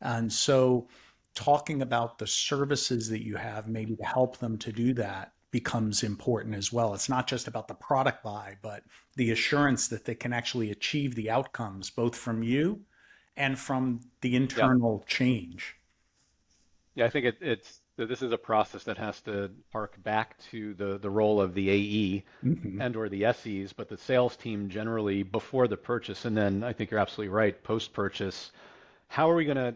And 0.00 0.32
so 0.32 0.88
talking 1.34 1.82
about 1.82 2.18
the 2.18 2.26
services 2.26 3.10
that 3.10 3.22
you 3.22 3.36
have 3.36 3.68
maybe 3.68 3.94
to 3.96 4.04
help 4.04 4.38
them 4.38 4.56
to 4.58 4.72
do 4.72 4.94
that 4.94 5.32
becomes 5.56 6.02
important 6.02 6.54
as 6.54 6.70
well. 6.70 6.92
It's 6.92 7.08
not 7.08 7.26
just 7.26 7.48
about 7.48 7.66
the 7.66 7.72
product 7.72 8.22
buy, 8.22 8.58
but 8.60 8.82
the 9.14 9.30
assurance 9.30 9.88
that 9.88 10.04
they 10.04 10.14
can 10.14 10.34
actually 10.34 10.70
achieve 10.70 11.14
the 11.14 11.30
outcomes 11.30 11.88
both 11.88 12.14
from 12.14 12.42
you 12.42 12.82
and 13.38 13.58
from 13.58 14.00
the 14.20 14.36
internal 14.36 15.02
yeah. 15.02 15.14
change. 15.16 15.76
Yeah, 16.94 17.06
I 17.06 17.08
think 17.08 17.24
it, 17.24 17.38
it's 17.40 17.80
this 17.96 18.20
is 18.20 18.32
a 18.32 18.36
process 18.36 18.84
that 18.84 18.98
has 18.98 19.22
to 19.22 19.50
hark 19.72 19.94
back 20.02 20.36
to 20.50 20.74
the, 20.74 20.98
the 20.98 21.08
role 21.08 21.40
of 21.40 21.54
the 21.54 21.70
AE 21.70 22.24
mm-hmm. 22.44 22.82
and 22.82 22.94
or 22.94 23.08
the 23.08 23.32
SEs, 23.32 23.72
but 23.72 23.88
the 23.88 23.96
sales 23.96 24.36
team 24.36 24.68
generally 24.68 25.22
before 25.22 25.68
the 25.68 25.76
purchase, 25.78 26.26
and 26.26 26.36
then 26.36 26.62
I 26.62 26.74
think 26.74 26.90
you're 26.90 27.00
absolutely 27.00 27.34
right, 27.34 27.64
post 27.64 27.94
purchase. 27.94 28.52
How 29.08 29.30
are 29.30 29.34
we 29.34 29.46
going 29.46 29.56
to 29.56 29.74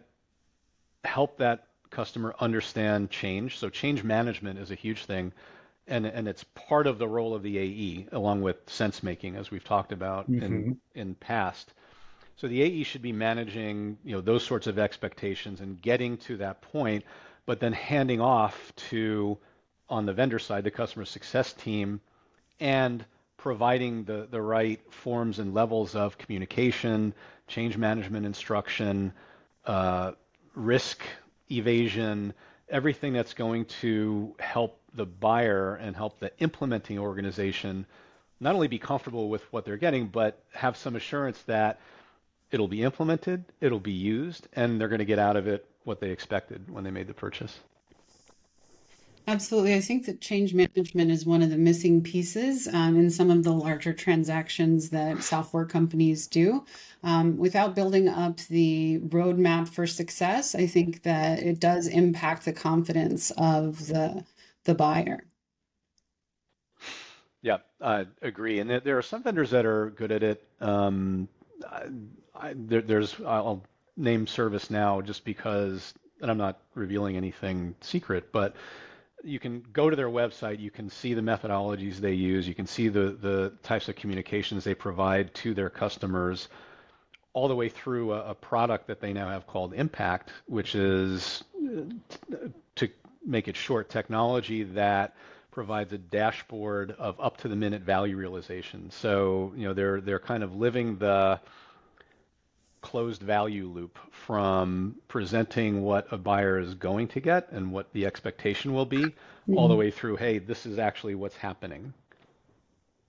help 1.04 1.38
that 1.38 1.68
customer 1.88 2.34
understand 2.38 3.10
change? 3.10 3.56
So 3.56 3.70
change 3.70 4.04
management 4.04 4.58
is 4.58 4.70
a 4.70 4.75
huge 4.75 5.06
thing 5.06 5.32
and 5.90 6.06
and 6.06 6.26
it's 6.28 6.44
part 6.54 6.87
of 6.87 6.99
the 6.99 7.09
role 7.09 7.35
of 7.35 7.42
the 7.42 7.59
AE 7.59 8.06
along 8.12 8.42
with 8.42 8.56
sense 8.68 9.02
making 9.02 9.37
as 9.37 9.50
we've 9.50 9.64
talked 9.64 9.92
about 9.92 10.30
mm-hmm. 10.30 10.44
in 10.44 10.80
in 10.94 11.14
past. 11.14 11.73
So 12.37 12.49
the 12.49 12.62
AE 12.62 12.85
should 12.85 13.02
be 13.02 13.12
managing 13.12 13.99
you 14.04 14.12
know 14.12 14.20
those 14.23 14.44
sorts 14.44 14.66
of 14.66 14.78
expectations 14.78 15.61
and 15.61 15.80
getting 15.82 16.16
to 16.18 16.38
that 16.38 16.62
point, 16.62 17.04
but 17.44 17.61
then 17.61 17.73
handing 17.73 18.20
off 18.20 18.73
to 18.90 19.37
on 19.90 20.06
the 20.06 20.12
vendor 20.12 20.38
side 20.38 20.64
the 20.64 20.70
customer 20.70 21.04
success 21.04 21.52
team 21.52 22.00
and 22.61 23.04
providing 23.37 24.04
the, 24.04 24.28
the 24.30 24.40
right 24.40 24.80
forms 24.92 25.38
and 25.38 25.54
levels 25.54 25.94
of 25.94 26.18
communication, 26.18 27.14
change 27.49 27.76
management 27.76 28.26
instruction, 28.26 29.12
uh, 29.64 30.12
risk 30.54 31.02
evasion, 31.50 32.35
everything 32.69 33.12
that's 33.12 33.35
going 33.35 33.64
to 33.66 34.35
help 34.38 34.78
the 34.95 35.07
buyer 35.07 35.76
and 35.76 35.95
help 35.97 36.19
the 36.19 36.33
implementing 36.38 36.99
organization 36.99 37.87
not 38.40 38.54
only 38.54 38.69
be 38.69 38.78
comfortable 38.78 39.28
with 39.28 39.42
what 39.52 39.64
they're 39.64 39.76
getting, 39.76 40.07
but 40.07 40.42
have 40.52 40.76
some 40.76 40.97
assurance 40.97 41.40
that 41.42 41.78
it'll 42.50 42.69
be 42.69 42.83
implemented, 42.83 43.45
it'll 43.61 43.80
be 43.80 43.92
used, 43.92 44.49
and 44.54 44.80
they're 44.80 44.88
going 44.88 45.00
to 45.00 45.04
get 45.04 45.19
out 45.19 45.37
of 45.37 45.47
it 45.47 45.66
what 45.85 46.00
they 46.00 46.11
expected 46.11 46.71
when 46.71 46.85
they 46.85 46.90
made 46.90 47.07
the 47.07 47.14
purchase. 47.14 47.59
Absolutely. 49.26 49.74
I 49.74 49.80
think 49.80 50.06
that 50.06 50.20
change 50.20 50.54
management 50.54 51.10
is 51.10 51.24
one 51.24 51.42
of 51.42 51.50
the 51.50 51.56
missing 51.56 52.02
pieces 52.02 52.66
um, 52.72 52.98
in 52.98 53.10
some 53.10 53.30
of 53.30 53.44
the 53.44 53.52
larger 53.52 53.92
transactions 53.92 54.90
that 54.90 55.22
software 55.22 55.66
companies 55.66 56.26
do. 56.26 56.64
Um, 57.02 57.36
without 57.36 57.74
building 57.74 58.08
up 58.08 58.38
the 58.48 58.98
roadmap 58.98 59.68
for 59.68 59.86
success, 59.86 60.54
I 60.54 60.66
think 60.66 61.02
that 61.04 61.42
it 61.42 61.60
does 61.60 61.86
impact 61.86 62.44
the 62.44 62.52
confidence 62.52 63.30
of 63.32 63.86
the 63.86 64.24
the 64.64 64.74
buyer. 64.74 65.24
Yeah, 67.42 67.58
I 67.80 68.06
agree. 68.20 68.58
And 68.58 68.68
there, 68.68 68.98
are 68.98 69.02
some 69.02 69.22
vendors 69.22 69.50
that 69.50 69.64
are 69.64 69.90
good 69.90 70.12
at 70.12 70.22
it. 70.22 70.46
Um, 70.60 71.28
I, 72.34 72.52
there, 72.54 72.82
there's 72.82 73.16
I'll 73.20 73.64
name 73.96 74.26
ServiceNow 74.26 75.04
just 75.04 75.24
because, 75.24 75.94
and 76.20 76.30
I'm 76.30 76.38
not 76.38 76.60
revealing 76.74 77.16
anything 77.16 77.74
secret, 77.80 78.30
but 78.32 78.54
you 79.24 79.38
can 79.38 79.64
go 79.72 79.90
to 79.90 79.96
their 79.96 80.08
website, 80.08 80.60
you 80.60 80.70
can 80.70 80.88
see 80.90 81.14
the 81.14 81.20
methodologies 81.20 81.96
they 81.96 82.12
use, 82.12 82.46
you 82.48 82.54
can 82.54 82.66
see 82.66 82.88
the 82.88 83.10
the 83.20 83.52
types 83.62 83.88
of 83.88 83.96
communications 83.96 84.64
they 84.64 84.74
provide 84.74 85.32
to 85.34 85.54
their 85.54 85.70
customers, 85.70 86.48
all 87.32 87.48
the 87.48 87.56
way 87.56 87.68
through 87.68 88.12
a, 88.12 88.30
a 88.30 88.34
product 88.34 88.86
that 88.86 89.00
they 89.00 89.12
now 89.12 89.28
have 89.28 89.46
called 89.46 89.74
Impact, 89.74 90.30
which 90.46 90.74
is 90.74 91.44
uh, 91.56 92.38
to 92.76 92.88
make 93.24 93.48
it 93.48 93.56
short, 93.56 93.88
technology 93.88 94.62
that 94.64 95.14
provides 95.50 95.92
a 95.92 95.98
dashboard 95.98 96.94
of 96.98 97.20
up 97.20 97.36
to 97.38 97.48
the 97.48 97.56
minute 97.56 97.82
value 97.82 98.16
realization. 98.16 98.90
So, 98.90 99.52
you 99.56 99.64
know, 99.66 99.74
they're 99.74 100.00
they're 100.00 100.18
kind 100.20 100.42
of 100.42 100.56
living 100.56 100.96
the 100.98 101.40
closed 102.80 103.22
value 103.22 103.66
loop 103.66 103.99
from 104.10 104.96
presenting 105.08 105.82
what 105.82 106.06
a 106.12 106.16
buyer 106.16 106.58
is 106.58 106.75
going 106.75 107.08
to 107.08 107.20
get 107.20 107.50
and 107.52 107.72
what 107.72 107.92
the 107.92 108.06
expectation 108.06 108.72
will 108.72 108.87
be 108.87 109.02
mm-hmm. 109.04 109.56
all 109.56 109.68
the 109.68 109.76
way 109.76 109.90
through, 109.90 110.16
hey, 110.16 110.38
this 110.38 110.66
is 110.66 110.78
actually 110.78 111.14
what's 111.14 111.37
happening. 111.37 111.92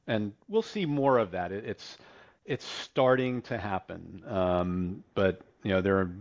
And 0.07 0.33
we'll 0.47 0.61
see 0.61 0.85
more 0.85 1.17
of 1.17 1.31
that. 1.31 1.51
It, 1.51 1.65
it's 1.65 1.97
it's 2.43 2.65
starting 2.65 3.41
to 3.43 3.57
happen. 3.57 4.23
Um, 4.27 5.03
but 5.13 5.41
you 5.63 5.71
know, 5.71 5.81
there 5.81 5.97
are 5.99 6.11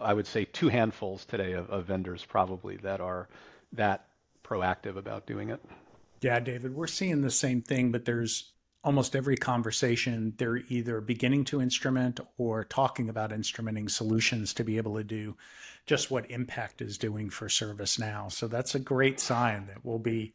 I 0.00 0.14
would 0.14 0.26
say 0.26 0.44
two 0.44 0.68
handfuls 0.68 1.24
today 1.24 1.52
of, 1.52 1.68
of 1.70 1.86
vendors 1.86 2.24
probably 2.24 2.76
that 2.78 3.00
are 3.00 3.28
that 3.72 4.06
proactive 4.44 4.96
about 4.96 5.26
doing 5.26 5.50
it. 5.50 5.60
Yeah, 6.20 6.40
David, 6.40 6.74
we're 6.74 6.86
seeing 6.86 7.22
the 7.22 7.30
same 7.30 7.62
thing, 7.62 7.92
but 7.92 8.04
there's 8.04 8.52
almost 8.84 9.16
every 9.16 9.36
conversation 9.36 10.34
they're 10.36 10.62
either 10.68 11.00
beginning 11.00 11.44
to 11.44 11.60
instrument 11.60 12.20
or 12.36 12.64
talking 12.64 13.08
about 13.08 13.30
instrumenting 13.30 13.90
solutions 13.90 14.54
to 14.54 14.64
be 14.64 14.76
able 14.76 14.96
to 14.96 15.04
do 15.04 15.36
just 15.84 16.10
what 16.10 16.30
impact 16.30 16.80
is 16.80 16.98
doing 16.98 17.30
for 17.30 17.48
ServiceNow. 17.48 18.30
So 18.30 18.46
that's 18.46 18.74
a 18.74 18.78
great 18.78 19.18
sign 19.18 19.66
that 19.66 19.84
we'll 19.84 19.98
be 19.98 20.34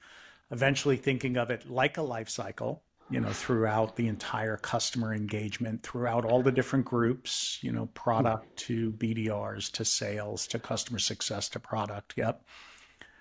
eventually 0.52 0.98
thinking 0.98 1.38
of 1.38 1.50
it 1.50 1.70
like 1.70 1.98
a 1.98 2.02
life 2.02 2.30
cycle, 2.30 2.84
you 3.10 3.20
know, 3.20 3.32
throughout 3.32 3.96
the 3.96 4.08
entire 4.08 4.58
customer 4.58 5.14
engagement, 5.14 5.84
throughout 5.84 6.26
all 6.26 6.42
the 6.42 6.52
different 6.52 6.86
groups, 6.86 7.60
you 7.62 7.72
know, 7.72 7.86
product 7.94 8.58
to 8.58 8.92
BDRs 8.94 9.72
to 9.72 9.86
sales 9.86 10.48
to 10.48 10.60
customer 10.60 11.00
success 11.00 11.48
to 11.50 11.60
product. 11.60 12.14
Yep. 12.18 12.44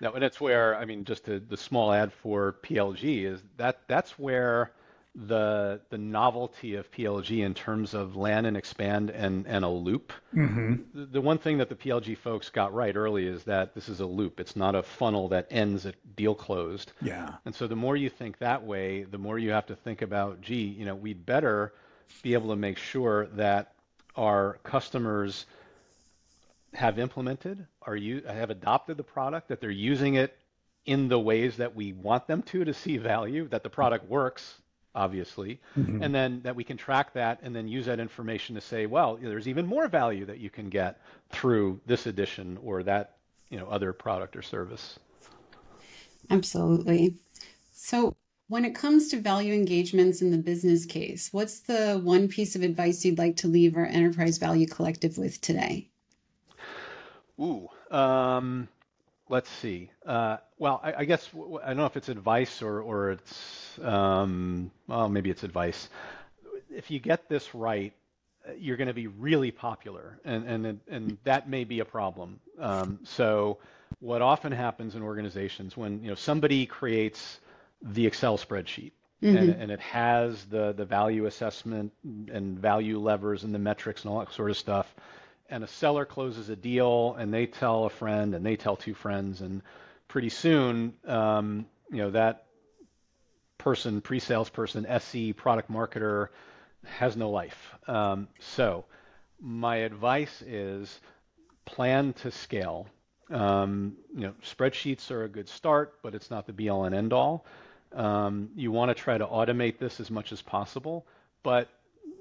No, 0.01 0.11
and 0.11 0.23
that's 0.23 0.41
where 0.41 0.75
I 0.75 0.85
mean, 0.85 1.05
just 1.05 1.25
the 1.25 1.57
small 1.57 1.93
ad 1.93 2.11
for 2.11 2.57
PLG 2.63 3.25
is 3.25 3.41
that 3.57 3.81
that's 3.87 4.17
where 4.19 4.71
the 5.15 5.79
the 5.89 5.97
novelty 5.97 6.75
of 6.75 6.91
PLG 6.91 7.45
in 7.45 7.53
terms 7.53 7.93
of 7.93 8.15
land 8.15 8.47
and 8.47 8.57
expand 8.57 9.11
and 9.11 9.45
and 9.45 9.63
a 9.63 9.69
loop. 9.69 10.11
Mm-hmm. 10.33 10.75
The, 10.93 11.05
the, 11.05 11.21
one 11.21 11.37
thing 11.37 11.59
that 11.59 11.69
the 11.69 11.75
PLG 11.75 12.17
folks 12.17 12.49
got 12.49 12.73
right 12.73 12.95
early 12.95 13.27
is 13.27 13.43
that 13.43 13.75
this 13.75 13.89
is 13.89 13.99
a 13.99 14.05
loop. 14.05 14.39
It's 14.39 14.55
not 14.55 14.73
a 14.73 14.81
funnel 14.81 15.27
that 15.29 15.47
ends 15.51 15.85
at 15.85 15.95
deal 16.15 16.33
closed. 16.33 16.93
Yeah. 17.01 17.29
And 17.45 17.53
so 17.53 17.67
the 17.67 17.75
more 17.75 17.95
you 17.95 18.09
think 18.09 18.39
that 18.39 18.63
way, 18.63 19.03
the 19.03 19.19
more 19.19 19.37
you 19.37 19.51
have 19.51 19.67
to 19.67 19.75
think 19.75 20.01
about, 20.01 20.41
gee, 20.41 20.63
you 20.63 20.85
know, 20.85 20.95
we'd 20.95 21.25
better 21.25 21.73
be 22.23 22.33
able 22.33 22.49
to 22.49 22.55
make 22.55 22.79
sure 22.79 23.27
that 23.33 23.73
our 24.15 24.59
customers 24.63 25.45
have 26.73 26.97
implemented, 26.97 27.67
are 27.83 27.95
you 27.95 28.23
have 28.27 28.49
adopted 28.49 28.97
the 28.97 29.03
product, 29.03 29.49
that 29.49 29.61
they're 29.61 29.69
using 29.69 30.15
it 30.15 30.35
in 30.85 31.07
the 31.07 31.19
ways 31.19 31.57
that 31.57 31.75
we 31.75 31.93
want 31.93 32.27
them 32.27 32.41
to 32.41 32.65
to 32.65 32.73
see 32.73 32.97
value, 32.97 33.47
that 33.49 33.61
the 33.61 33.69
product 33.69 34.09
works 34.09 34.55
obviously, 34.95 35.59
mm-hmm. 35.77 36.03
and 36.03 36.13
then 36.13 36.41
that 36.43 36.55
we 36.55 36.63
can 36.63 36.77
track 36.77 37.13
that 37.13 37.39
and 37.41 37.55
then 37.55 37.67
use 37.67 37.85
that 37.85 37.99
information 37.99 38.55
to 38.55 38.61
say, 38.61 38.85
well, 38.85 39.17
there's 39.21 39.47
even 39.47 39.65
more 39.65 39.87
value 39.87 40.25
that 40.25 40.39
you 40.39 40.49
can 40.49 40.69
get 40.69 41.01
through 41.29 41.79
this 41.85 42.05
edition 42.05 42.57
or 42.63 42.83
that 42.83 43.17
you 43.49 43.57
know 43.57 43.67
other 43.67 43.93
product 43.93 44.35
or 44.35 44.41
service. 44.41 44.99
Absolutely. 46.29 47.15
So 47.73 48.15
when 48.47 48.65
it 48.65 48.75
comes 48.75 49.07
to 49.09 49.19
value 49.19 49.53
engagements 49.53 50.21
in 50.21 50.31
the 50.31 50.37
business 50.37 50.85
case, 50.85 51.29
what's 51.31 51.61
the 51.61 51.99
one 52.03 52.27
piece 52.27 52.55
of 52.55 52.61
advice 52.61 53.03
you'd 53.03 53.17
like 53.17 53.35
to 53.37 53.47
leave 53.47 53.75
our 53.75 53.85
enterprise 53.85 54.37
value 54.37 54.67
collective 54.67 55.17
with 55.17 55.41
today? 55.41 55.89
Ooh, 57.39 57.67
um, 57.89 58.67
let's 59.29 59.49
see. 59.49 59.89
Uh, 60.05 60.37
well, 60.59 60.79
I, 60.83 60.93
I, 60.99 61.05
guess 61.05 61.29
I 61.63 61.67
don't 61.67 61.77
know 61.77 61.85
if 61.85 61.97
it's 61.97 62.09
advice 62.09 62.61
or 62.61 62.81
or 62.81 63.11
it's 63.11 63.62
um, 63.79 64.71
well 64.87 65.09
maybe 65.09 65.29
it's 65.29 65.43
advice. 65.43 65.89
If 66.69 66.89
you 66.91 66.99
get 66.99 67.29
this 67.29 67.53
right, 67.53 67.93
you're 68.57 68.77
going 68.77 68.87
to 68.87 68.93
be 68.93 69.07
really 69.07 69.51
popular, 69.51 70.19
and 70.25 70.45
and 70.45 70.79
and 70.87 71.17
that 71.23 71.49
may 71.49 71.63
be 71.63 71.79
a 71.79 71.85
problem. 71.85 72.39
Um, 72.59 72.99
so, 73.03 73.59
what 73.99 74.21
often 74.21 74.51
happens 74.51 74.95
in 74.95 75.01
organizations 75.01 75.77
when 75.77 76.01
you 76.01 76.09
know 76.09 76.15
somebody 76.15 76.65
creates 76.65 77.39
the 77.81 78.07
Excel 78.07 78.37
spreadsheet 78.37 78.91
mm-hmm. 79.23 79.37
and, 79.37 79.49
and, 79.61 79.71
it 79.71 79.79
has 79.79 80.43
the 80.45 80.73
the 80.73 80.85
value 80.85 81.25
assessment 81.25 81.91
and 82.03 82.59
value 82.59 82.99
levers 82.99 83.43
and 83.43 83.53
the 83.53 83.59
metrics 83.59 84.03
and 84.03 84.11
all 84.11 84.19
that 84.19 84.31
sort 84.33 84.49
of 84.49 84.57
stuff 84.57 84.93
and 85.49 85.63
a 85.63 85.67
seller 85.67 86.05
closes 86.05 86.49
a 86.49 86.55
deal 86.55 87.15
and 87.17 87.33
they 87.33 87.45
tell 87.45 87.85
a 87.85 87.89
friend 87.89 88.35
and 88.35 88.45
they 88.45 88.55
tell 88.55 88.75
two 88.75 88.93
friends 88.93 89.41
and 89.41 89.61
pretty 90.07 90.29
soon 90.29 90.93
um, 91.05 91.65
you 91.89 91.97
know 91.97 92.11
that 92.11 92.42
person 93.63 94.01
pre-sales 94.01 94.49
person 94.49 94.85
se 94.99 95.33
product 95.33 95.71
marketer 95.71 96.27
has 96.85 97.15
no 97.15 97.29
life. 97.29 97.73
Um, 97.87 98.27
so 98.39 98.85
my 99.39 99.77
advice 99.77 100.41
is 100.41 100.99
plan 101.65 102.13
to 102.13 102.31
scale. 102.31 102.87
Um, 103.29 103.95
you 104.13 104.27
know 104.27 104.33
spreadsheets 104.43 105.09
are 105.09 105.23
a 105.23 105.29
good 105.29 105.47
start 105.47 105.97
but 106.03 106.13
it's 106.13 106.29
not 106.29 106.45
the 106.45 106.53
be 106.53 106.69
all 106.69 106.83
and 106.83 106.93
end 106.93 107.13
all 107.13 107.45
um, 107.95 108.49
you 108.53 108.71
want 108.71 108.89
to 108.89 108.95
try 108.95 109.17
to 109.17 109.25
automate 109.25 109.77
this 109.79 109.99
as 110.01 110.11
much 110.11 110.33
as 110.33 110.41
possible 110.41 111.07
but 111.41 111.69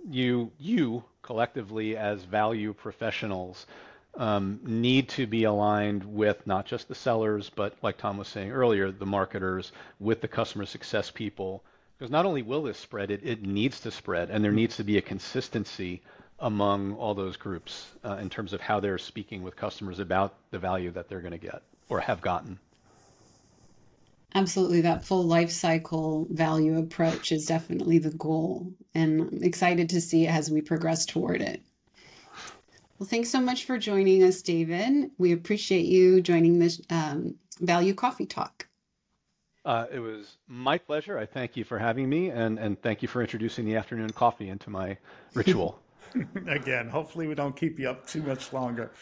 you 0.09 0.51
you 0.59 1.03
collectively 1.23 1.97
as 1.97 2.23
value 2.23 2.73
professionals 2.73 3.67
um, 4.15 4.61
need 4.63 5.09
to 5.11 5.27
be 5.27 5.45
aligned 5.45 6.05
with 6.05 6.47
not 6.47 6.67
just 6.67 6.89
the 6.89 6.95
sellers, 6.95 7.51
but 7.51 7.75
like 7.83 7.97
Tom 7.97 8.19
was 8.19 8.29
saying 8.29 8.51
earlier, 8.51 8.91
the 8.91 9.07
marketers, 9.07 9.73
with 10.01 10.21
the 10.21 10.29
customer 10.29 10.67
success 10.67 11.11
people. 11.11 11.65
Because 11.99 12.11
not 12.11 12.27
only 12.27 12.43
will 12.43 12.63
this 12.63 12.79
spread, 12.79 13.11
it, 13.11 13.21
it 13.23 13.43
needs 13.43 13.81
to 13.81 13.91
spread, 13.91 14.31
and 14.31 14.45
there 14.45 14.53
needs 14.53 14.77
to 14.77 14.85
be 14.85 14.99
a 14.99 15.03
consistency 15.03 16.03
among 16.41 16.95
all 16.95 17.15
those 17.15 17.37
groups 17.37 17.87
uh, 18.05 18.17
in 18.17 18.29
terms 18.29 18.53
of 18.53 18.61
how 18.61 18.81
they're 18.81 18.99
speaking 18.99 19.43
with 19.43 19.55
customers 19.55 20.01
about 20.01 20.35
the 20.51 20.59
value 20.59 20.91
that 20.91 21.09
they're 21.09 21.21
going 21.21 21.33
to 21.33 21.39
get 21.39 21.63
or 21.89 22.01
have 22.01 22.21
gotten. 22.21 22.59
Absolutely. 24.35 24.81
That 24.81 25.05
full 25.05 25.25
life 25.25 25.51
cycle 25.51 26.27
value 26.31 26.79
approach 26.79 27.33
is 27.33 27.47
definitely 27.47 27.99
the 27.99 28.11
goal. 28.11 28.73
And 28.95 29.21
I'm 29.21 29.43
excited 29.43 29.91
to 29.91 30.01
see 30.01 30.27
as 30.27 30.51
we 30.51 30.63
progress 30.63 31.05
toward 31.07 31.43
it. 31.43 31.63
Well, 33.03 33.09
thanks 33.09 33.31
so 33.31 33.41
much 33.41 33.65
for 33.65 33.79
joining 33.79 34.23
us, 34.23 34.43
David. 34.43 35.11
We 35.19 35.33
appreciate 35.33 35.87
you 35.87 36.21
joining 36.21 36.61
this 36.61 36.81
um, 36.89 37.35
Value 37.59 37.95
Coffee 37.95 38.27
Talk. 38.27 38.69
Uh, 39.65 39.87
it 39.91 39.99
was 39.99 40.37
my 40.47 40.79
pleasure. 40.79 41.19
I 41.19 41.27
thank 41.27 41.57
you 41.57 41.65
for 41.65 41.81
having 41.81 42.09
me, 42.09 42.31
and, 42.31 42.61
and 42.61 42.81
thank 42.81 43.03
you 43.03 43.09
for 43.09 43.21
introducing 43.21 43.65
the 43.65 43.75
afternoon 43.75 44.11
coffee 44.11 44.51
into 44.51 44.71
my 44.71 44.97
ritual. 45.35 45.83
Again, 46.47 46.89
hopefully, 46.89 47.27
we 47.27 47.35
don't 47.35 47.57
keep 47.57 47.77
you 47.81 47.91
up 47.91 48.07
too 48.07 48.23
much 48.23 48.53
longer. 48.53 48.93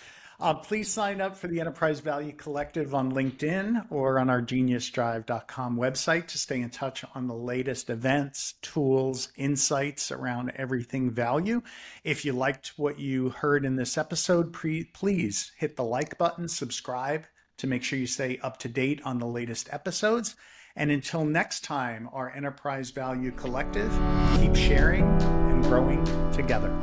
Uh, 0.40 0.54
please 0.54 0.90
sign 0.90 1.20
up 1.20 1.36
for 1.36 1.48
the 1.48 1.60
Enterprise 1.60 2.00
Value 2.00 2.32
Collective 2.32 2.94
on 2.94 3.12
LinkedIn 3.12 3.86
or 3.90 4.18
on 4.18 4.30
our 4.30 4.40
geniusdrive.com 4.40 5.76
website 5.76 6.28
to 6.28 6.38
stay 6.38 6.62
in 6.62 6.70
touch 6.70 7.04
on 7.14 7.26
the 7.26 7.34
latest 7.34 7.90
events, 7.90 8.54
tools, 8.62 9.28
insights 9.36 10.10
around 10.10 10.50
everything 10.56 11.10
value. 11.10 11.60
If 12.04 12.24
you 12.24 12.32
liked 12.32 12.72
what 12.78 12.98
you 12.98 13.28
heard 13.28 13.66
in 13.66 13.76
this 13.76 13.98
episode, 13.98 14.50
pre- 14.50 14.84
please 14.84 15.52
hit 15.58 15.76
the 15.76 15.84
like 15.84 16.16
button, 16.16 16.48
subscribe 16.48 17.26
to 17.58 17.66
make 17.66 17.82
sure 17.82 17.98
you 17.98 18.06
stay 18.06 18.38
up 18.42 18.56
to 18.60 18.68
date 18.68 19.02
on 19.04 19.18
the 19.18 19.26
latest 19.26 19.68
episodes. 19.70 20.36
And 20.74 20.90
until 20.90 21.26
next 21.26 21.64
time, 21.64 22.08
our 22.14 22.30
Enterprise 22.30 22.90
Value 22.90 23.32
Collective, 23.32 23.92
keep 24.38 24.56
sharing 24.56 25.04
and 25.04 25.62
growing 25.64 26.02
together. 26.32 26.74